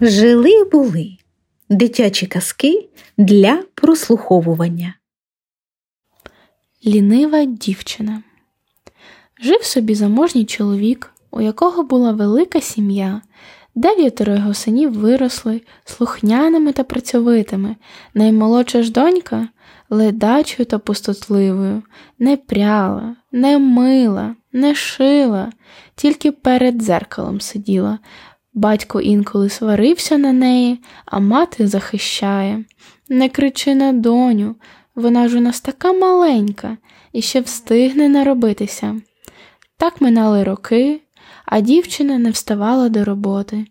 Жили 0.00 0.64
були 0.64 1.16
дитячі 1.68 2.26
казки 2.26 2.88
для 3.16 3.62
прослуховування. 3.74 4.94
Лінива 6.86 7.44
дівчина. 7.44 8.22
Жив 9.42 9.64
собі 9.64 9.94
заможній 9.94 10.44
чоловік, 10.44 11.12
у 11.30 11.40
якого 11.40 11.82
була 11.82 12.12
велика 12.12 12.60
сім'я. 12.60 13.22
Дев'ятеро 13.74 14.34
його 14.34 14.54
синів 14.54 14.92
виросли 14.92 15.60
слухняними 15.84 16.72
та 16.72 16.84
працьовитими. 16.84 17.76
Наймолодша 18.14 18.82
ж 18.82 18.92
донька 18.92 19.48
ледачою 19.90 20.66
та 20.66 20.78
пустотливою, 20.78 21.82
не 22.18 22.36
пряла, 22.36 23.16
не 23.32 23.58
мила, 23.58 24.36
не 24.52 24.74
шила, 24.74 25.52
тільки 25.94 26.32
перед 26.32 26.74
дзеркалом 26.74 27.40
сиділа. 27.40 27.98
Батько 28.54 29.00
інколи 29.00 29.48
сварився 29.48 30.18
на 30.18 30.32
неї, 30.32 30.80
а 31.04 31.18
мати 31.18 31.66
захищає. 31.66 32.64
Не 33.08 33.28
кричи 33.28 33.74
на 33.74 33.92
доню, 33.92 34.56
вона 34.94 35.28
ж 35.28 35.38
у 35.38 35.40
нас 35.40 35.60
така 35.60 35.92
маленька 35.92 36.76
і 37.12 37.22
ще 37.22 37.40
встигне 37.40 38.08
наробитися. 38.08 39.00
Так 39.76 40.00
минали 40.00 40.44
роки, 40.44 41.00
а 41.46 41.60
дівчина 41.60 42.18
не 42.18 42.30
вставала 42.30 42.88
до 42.88 43.04
роботи. 43.04 43.64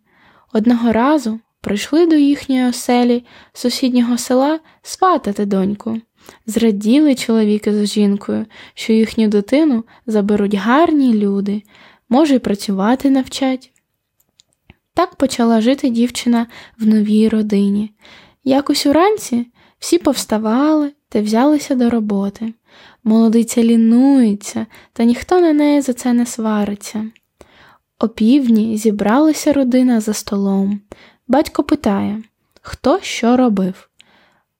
Одного 0.53 0.91
разу 0.91 1.39
прийшли 1.62 2.08
до 2.08 2.16
їхньої 2.16 2.66
оселі 2.66 3.23
сусіднього 3.53 4.17
села 4.17 4.59
сватати 4.81 5.45
доньку. 5.45 6.02
Зраділи 6.45 7.16
чоловіки 7.16 7.73
з 7.73 7.86
жінкою, 7.86 8.45
що 8.73 8.94
їхню 8.94 9.28
дитину 9.28 9.84
заберуть 10.05 10.55
гарні 10.55 11.14
люди, 11.14 11.64
може, 12.09 12.36
й 12.36 12.39
працювати 12.39 13.09
навчать. 13.09 13.72
Так 14.98 15.16
почала 15.16 15.62
жити 15.62 15.90
дівчина 15.90 16.48
в 16.80 16.88
новій 16.88 17.30
родині. 17.30 17.92
Якось 18.44 18.86
уранці 18.86 19.48
всі 19.80 19.98
повставали 19.98 20.92
та 21.09 21.22
взялися 21.22 21.76
до 21.76 21.89
роботи. 21.89 22.54
Молодиця 23.04 23.64
лінується, 23.64 24.66
та 24.94 25.04
ніхто 25.04 25.39
на 25.39 25.54
неї 25.54 25.81
за 25.81 25.94
це 25.94 26.14
не 26.14 26.26
свариться. 26.26 27.06
О 28.00 28.08
півдні 28.08 28.78
зібралася 28.78 29.54
родина 29.54 30.00
за 30.02 30.14
столом. 30.14 30.81
Батько 31.28 31.64
питає, 31.64 32.23
хто 32.61 33.00
що 33.02 33.38
робив. 33.38 33.89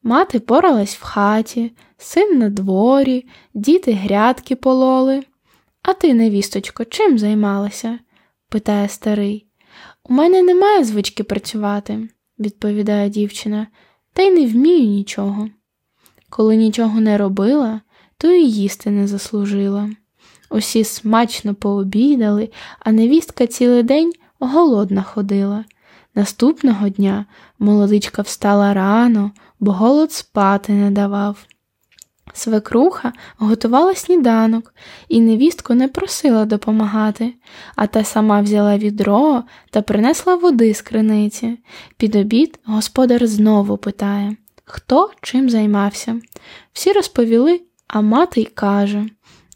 Мати 0.04 0.40
поралась 0.40 0.96
в 0.96 1.04
хаті, 1.04 1.72
син 1.98 2.40
на 2.40 2.50
дворі, 2.50 3.26
діти 3.54 3.92
грядки 3.92 4.56
пололи. 4.56 5.24
А 5.82 5.94
ти, 5.94 6.14
невісточко, 6.14 6.86
чим 6.86 7.18
займалася? 7.20 8.00
питає 8.50 8.90
старий. 8.90 9.47
У 10.03 10.14
мене 10.14 10.44
немає 10.44 10.83
звички 10.83 11.23
працювати, 11.23 12.09
відповідає 12.39 13.09
дівчина, 13.09 13.67
та 14.14 14.22
й 14.22 14.31
не 14.31 14.47
вмію 14.47 14.88
нічого. 14.89 15.50
Коли 16.30 16.56
нічого 16.56 17.02
не 17.02 17.17
робила, 17.17 17.81
то 18.17 18.31
і 18.31 18.50
їсти 18.50 18.92
не 18.92 19.08
заслужила. 19.08 19.89
Усі 20.50 20.83
смачно 20.83 21.55
пообідали, 21.55 22.50
а 22.80 22.92
невістка 22.92 23.48
цілий 23.48 23.83
день 23.83 24.14
голодна 24.39 25.03
ходила. 25.03 25.66
Наступного 26.16 26.89
дня 26.89 27.25
молодичка 27.59 28.22
встала 28.22 28.73
рано, 28.73 29.31
бо 29.59 29.72
голод 29.72 30.11
спати 30.11 30.73
не 30.73 30.92
давав. 30.92 31.45
Свекруха 32.38 33.14
готувала 33.38 33.96
сніданок 33.96 34.74
і 35.10 35.22
невістку 35.22 35.74
не 35.74 35.88
просила 35.88 36.46
допомагати, 36.46 37.34
а 37.76 37.88
та 37.88 38.04
сама 38.04 38.42
взяла 38.42 38.78
відро 38.78 39.44
та 39.70 39.82
принесла 39.82 40.36
води 40.36 40.73
з 40.73 40.82
криниці. 40.82 41.58
Під 41.98 42.16
обід 42.16 42.60
господар 42.66 43.28
знову 43.28 43.78
питає, 43.78 44.36
хто 44.66 45.11
чим 45.22 45.50
займався. 45.50 46.22
Всі 46.73 46.92
розповіли, 46.92 47.61
а 47.88 48.02
мати 48.02 48.42
й 48.42 48.45
каже 48.45 49.06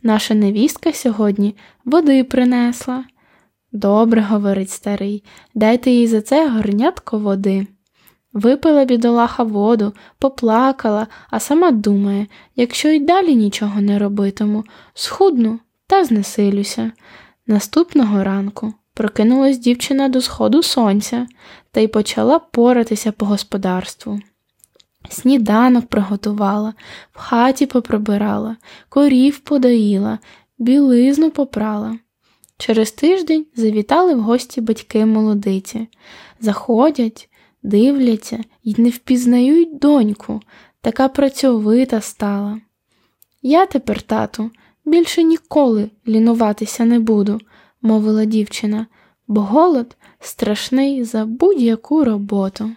наша 0.03 0.33
невістка 0.33 0.93
сьогодні 0.93 1.55
води 1.85 2.23
принесла. 2.23 3.03
Добре, 3.71 4.21
говорить 4.21 4.69
старий, 4.69 5.23
дайте 5.55 5.91
їй 5.91 6.07
за 6.07 6.21
це 6.21 6.49
горнятко 6.49 7.19
води. 7.19 7.67
Випила 8.33 8.85
бідолаха 8.85 9.43
воду, 9.43 9.93
поплакала, 10.19 11.07
а 11.29 11.39
сама 11.39 11.71
думає, 11.71 12.27
якщо 12.55 12.89
й 12.89 12.99
далі 12.99 13.35
нічого 13.35 13.81
не 13.81 13.99
робитиму, 13.99 14.63
схудну 14.93 15.59
та 15.87 16.03
знесилюся. 16.03 16.91
Наступного 17.47 18.23
ранку 18.23 18.73
прокинулась 18.93 19.57
дівчина 19.57 20.09
до 20.09 20.21
сходу 20.21 20.63
сонця 20.63 21.27
та 21.71 21.79
й 21.79 21.87
почала 21.87 22.39
поратися 22.39 23.11
по 23.11 23.25
господарству. 23.25 24.19
Сніданок 25.09 25.85
приготувала, 25.85 26.73
в 27.13 27.19
хаті 27.19 27.65
поприбирала, 27.65 28.55
корів 28.89 29.39
подоїла, 29.39 30.19
білизну 30.57 31.31
попрала. 31.31 31.97
Через 32.57 32.91
тиждень 32.91 33.45
завітали 33.55 34.15
в 34.15 34.21
гості 34.21 34.61
батьки 34.61 35.05
молодиці. 35.05 35.87
Заходять, 36.39 37.29
дивляться 37.63 38.43
і 38.63 38.75
не 38.77 38.89
впізнають 38.89 39.79
доньку, 39.79 40.41
така 40.81 41.07
працьовита 41.07 42.01
стала. 42.01 42.61
Я 43.41 43.65
тепер, 43.65 44.01
тату, 44.01 44.51
більше 44.85 45.23
ніколи 45.23 45.89
лінуватися 46.07 46.85
не 46.85 46.99
буду, 46.99 47.39
мовила 47.81 48.25
дівчина, 48.25 48.87
бо 49.27 49.41
голод 49.41 49.97
страшний 50.19 51.03
за 51.03 51.25
будь-яку 51.25 52.03
роботу. 52.03 52.71